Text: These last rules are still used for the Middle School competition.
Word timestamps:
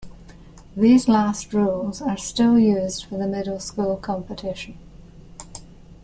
These 0.75 1.07
last 1.07 1.53
rules 1.53 2.01
are 2.01 2.17
still 2.17 2.57
used 2.57 3.05
for 3.05 3.19
the 3.19 3.27
Middle 3.27 3.59
School 3.59 3.95
competition. 3.97 4.79